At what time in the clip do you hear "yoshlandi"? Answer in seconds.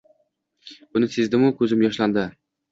1.89-2.29